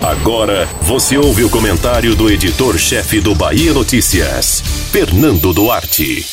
[0.00, 6.26] Agora você ouve o comentário do editor-chefe do Bahia Notícias, Fernando Duarte.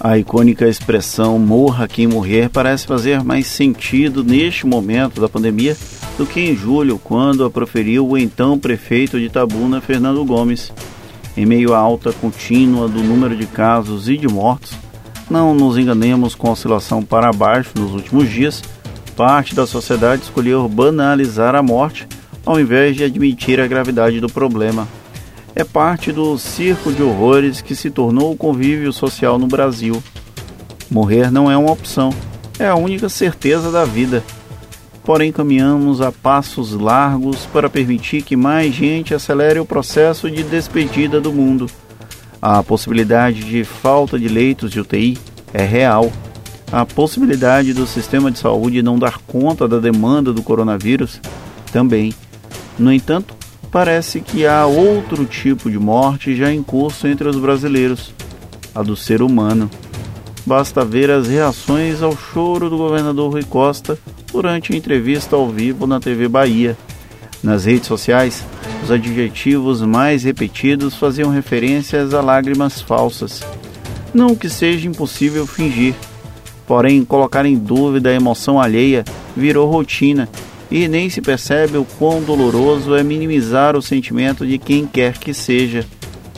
[0.00, 5.76] A icônica expressão morra quem morrer parece fazer mais sentido neste momento da pandemia
[6.16, 10.72] do que em julho, quando a proferiu o então prefeito de Itabuna, Fernando Gomes.
[11.36, 14.72] Em meio à alta contínua do número de casos e de mortos,
[15.30, 18.62] não nos enganemos com a oscilação para baixo nos últimos dias,
[19.18, 22.06] parte da sociedade escolheu banalizar a morte
[22.46, 24.86] ao invés de admitir a gravidade do problema
[25.56, 30.00] é parte do circo de horrores que se tornou o convívio social no Brasil.
[30.88, 32.10] Morrer não é uma opção,
[32.60, 34.22] é a única certeza da vida.
[35.02, 41.20] Porém, caminhamos a passos largos para permitir que mais gente acelere o processo de despedida
[41.20, 41.66] do mundo.
[42.40, 45.18] A possibilidade de falta de leitos de UTI
[45.52, 46.12] é real.
[46.70, 51.18] A possibilidade do sistema de saúde não dar conta da demanda do coronavírus
[51.72, 52.12] também.
[52.78, 53.34] No entanto,
[53.70, 58.12] parece que há outro tipo de morte já em curso entre os brasileiros,
[58.74, 59.70] a do ser humano.
[60.44, 63.98] Basta ver as reações ao choro do governador Rui Costa
[64.30, 66.76] durante a entrevista ao vivo na TV Bahia.
[67.42, 68.44] Nas redes sociais,
[68.82, 73.42] os adjetivos mais repetidos faziam referências a lágrimas falsas.
[74.12, 75.94] Não que seja impossível fingir,
[76.68, 79.02] porém colocar em dúvida a emoção alheia
[79.34, 80.28] virou rotina
[80.70, 85.32] e nem se percebe o quão doloroso é minimizar o sentimento de quem quer que
[85.32, 85.86] seja,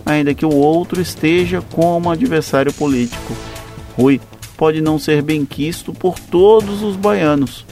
[0.07, 3.35] ainda que o outro esteja como adversário político.
[3.99, 4.21] Rui
[4.57, 7.67] pode não ser benquisto por todos os baianos,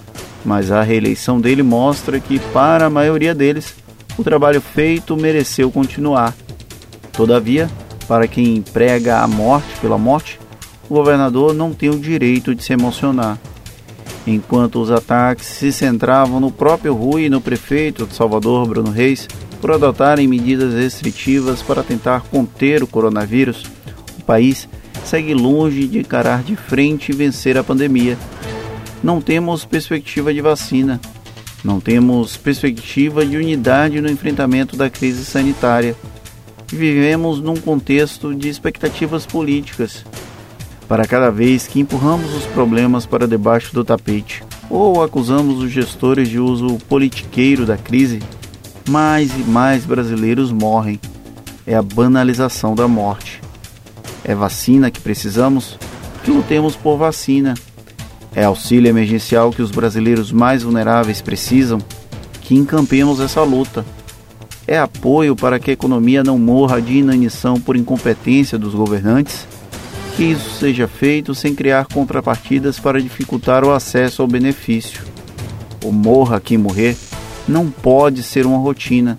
[0.45, 3.77] mas a reeleição dele mostra que, para a maioria deles,
[4.19, 6.35] o trabalho feito mereceu continuar.
[7.13, 7.71] Todavia,
[8.09, 10.41] para quem prega a morte pela morte,
[10.89, 13.39] o governador não tem o direito de se emocionar
[14.35, 19.27] enquanto os ataques se centravam no próprio Rui e no prefeito de Salvador, Bruno Reis,
[19.61, 23.65] por adotarem medidas restritivas para tentar conter o coronavírus,
[24.19, 24.69] o país
[25.05, 28.19] segue longe de encarar de frente e vencer a pandemia.
[29.03, 31.01] Não temos perspectiva de vacina,
[31.65, 35.97] não temos perspectiva de unidade no enfrentamento da crise sanitária.
[36.67, 40.05] Vivemos num contexto de expectativas políticas
[40.89, 46.29] para cada vez que empurramos os problemas para debaixo do tapete ou acusamos os gestores
[46.29, 48.21] de uso politiqueiro da crise,
[48.89, 50.99] mais e mais brasileiros morrem.
[51.67, 53.41] É a banalização da morte.
[54.25, 55.79] É vacina que precisamos?
[56.25, 57.55] Que lutemos por vacina.
[58.35, 61.79] É auxílio emergencial que os brasileiros mais vulneráveis precisam?
[62.41, 63.85] Que encampemos essa luta.
[64.67, 69.47] É apoio para que a economia não morra de inanição por incompetência dos governantes?
[70.19, 75.05] Que isso seja feito sem criar contrapartidas para dificultar o acesso ao benefício.
[75.85, 76.97] O morra quem morrer
[77.47, 79.17] não pode ser uma rotina,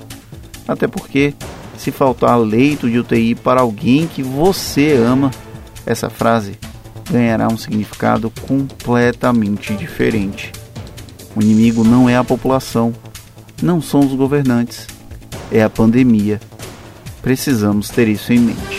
[0.67, 1.33] até porque,
[1.77, 5.31] se faltar leito de UTI para alguém que você ama,
[5.85, 6.59] essa frase
[7.09, 10.51] ganhará um significado completamente diferente.
[11.33, 12.93] O inimigo não é a população,
[13.63, 14.85] não são os governantes,
[15.49, 16.41] é a pandemia.
[17.21, 18.78] Precisamos ter isso em mente.